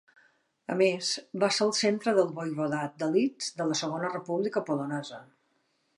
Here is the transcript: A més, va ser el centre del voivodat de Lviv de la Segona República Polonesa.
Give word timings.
A 0.75 0.77
més, 0.79 1.09
va 1.43 1.49
ser 1.57 1.67
el 1.67 1.75
centre 1.81 2.15
del 2.21 2.33
voivodat 2.39 2.97
de 3.03 3.11
Lviv 3.13 3.51
de 3.61 3.69
la 3.73 3.79
Segona 3.85 4.13
República 4.17 4.65
Polonesa. 4.71 5.25